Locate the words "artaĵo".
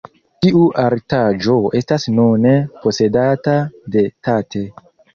0.83-1.59